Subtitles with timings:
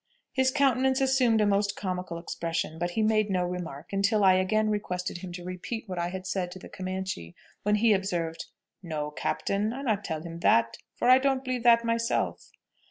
[0.33, 4.71] His countenance assumed a most comical expression, but he made no remark until I again
[4.71, 8.47] requested him to repeat what I had said to the Comanche, when he observed,
[8.81, 12.49] "No, captain, I not tell him that, for I don't b'lieve that myself."